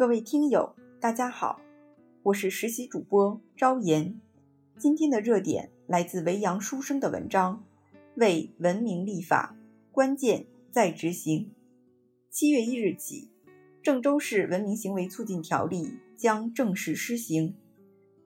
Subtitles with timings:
[0.00, 1.60] 各位听友，大家好，
[2.22, 4.18] 我是实习主播朝颜。
[4.78, 7.62] 今天的热点来自维扬书生的文章，
[8.14, 9.54] 为文明立法，
[9.92, 11.52] 关键在执行。
[12.30, 13.30] 七月一日起，
[13.82, 17.54] 郑州市文明行为促进条例将正式施行，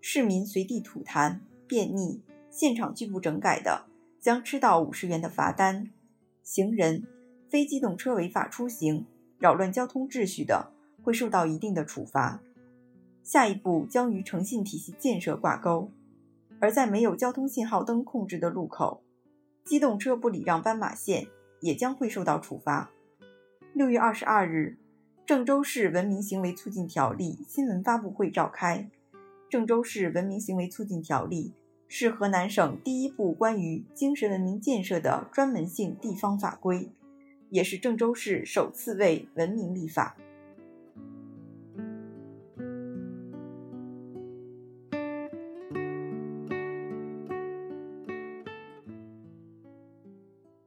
[0.01, 2.21] 市民随地吐痰、便溺、
[2.53, 3.87] 现场拒不整改的，
[4.21, 5.87] 将吃到五十元的罚单；
[6.45, 7.05] 行人、
[7.51, 9.05] 非机动车违法出行、
[9.39, 10.71] 扰乱交通秩序的。
[11.05, 12.41] 会受到一定的处罚。
[13.23, 15.91] 下一步将与诚信体系建设挂钩，
[16.59, 19.03] 而在没有交通信号灯控制的路口，
[19.65, 21.29] 机动车不礼让斑马线
[21.61, 22.91] 也将会受到处罚。
[23.73, 24.79] 六月二十二日，
[25.27, 28.91] 郑州市文明行为促进条例新闻发布会召开。
[29.49, 31.55] 郑州市文明行为促进条例
[31.89, 36.91] 是河南省第一部关于精神文明建设的专门性地方法规，
[37.51, 40.17] 也是郑州市首次为文明立法。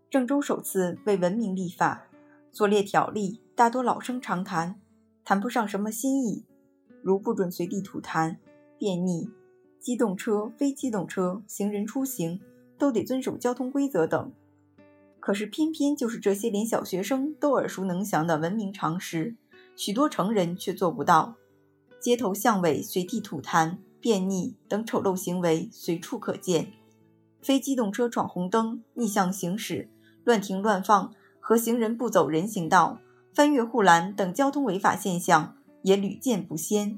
[0.10, 2.08] 郑州首次为文明立法，
[2.50, 4.80] 所列条例大多老生常谈，
[5.26, 6.46] 谈不上什么新意，
[7.02, 8.38] 如不准随地吐痰、
[8.78, 9.30] 便溺、
[9.82, 12.40] 机动车、非机动车、行人出行
[12.78, 14.32] 都得遵守交通规则等。
[15.20, 19.36] 可是偏偏就是这些连小学生都耳熟能详的文明常识，
[19.76, 21.36] 许多成人却做不到。
[22.00, 26.72] 街头巷尾随地吐痰、便溺等丑陋行为随处可见，
[27.42, 29.90] 非机动车闯红灯、逆向行驶。
[30.28, 33.00] 乱停乱放和行人不走人行道、
[33.34, 36.98] 翻越护栏等交通违法现象也屡见不鲜。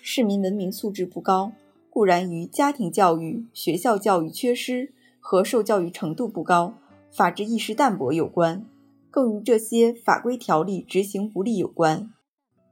[0.00, 1.52] 市民文明素质不高，
[1.90, 6.72] 固然与家庭教育、学校教育缺失和受教育程度不高、
[7.12, 8.64] 法治意识淡薄有关，
[9.10, 12.10] 更与这些法规条例执行不力有关。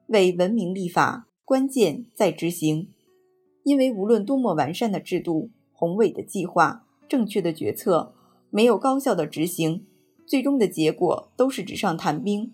[0.07, 2.89] 为文明立法，关键在执行。
[3.65, 8.15] 因为无论多么完善的制度、宏伟的计划、正确的决策。
[8.51, 9.87] 没有高效的执行，
[10.27, 12.53] 最终的结果都是纸上谈兵。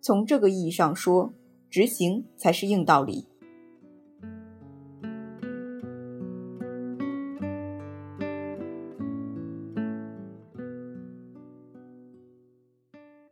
[0.00, 1.34] 从这个意义上说，
[1.70, 3.26] 执行才是硬道理。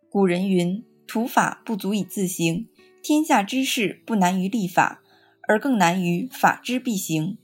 [0.09, 2.69] 古人云：“土法不足以自行，
[3.03, 5.03] 天下之事不难于立法，
[5.49, 7.39] 而更难于法之必行。”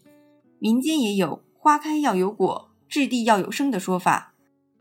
[0.60, 4.34] 民间也有“花开要有果，掷地要有声”的说法。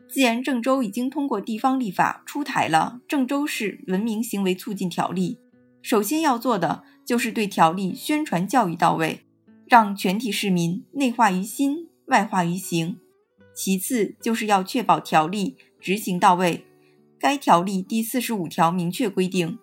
[0.08, 5.38] 既然郑州已经通过地方立法出台了《郑州市文明行为促进条例》，
[5.82, 9.26] 首先要做的就是对条例宣传教育到位，
[9.66, 12.98] 让全体市民内化于心、外化于行。
[13.54, 16.64] 其次就是要确保条例执行到位。
[17.18, 19.58] 该条例第四十五条明确规定，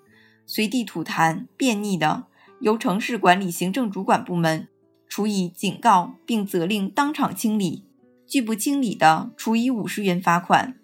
[0.46, 2.26] 随地吐痰、便溺的，
[2.60, 4.68] 由城市管理行政主管部门
[5.08, 7.86] 处以警告，并责令当场清理。
[8.28, 10.80] 拒不清理的，处以五十元罚款。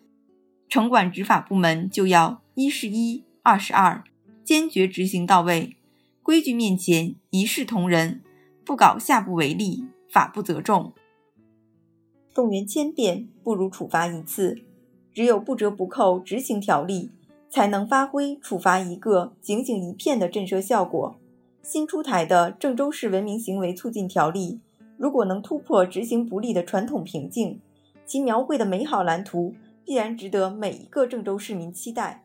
[0.70, 4.04] 城管执法部门就要一是一，二是二，
[4.44, 5.76] 坚决执行到位。
[6.24, 8.22] 规矩面前一视同仁，
[8.64, 10.94] 不搞下不为例，法不责众。
[12.34, 14.62] 动员千遍不如处罚一次，
[15.12, 17.12] 只有不折不扣执行条例，
[17.50, 21.20] 才能发挥处罚一个警醒一片的震慑效果。
[21.62, 24.62] 新出台的郑州市文明行为促进条例。
[25.02, 27.60] 如果能突破执行不力的传统瓶颈，
[28.06, 32.24] 其描绘的美好蓝图必然值得每一个郑州市民期待。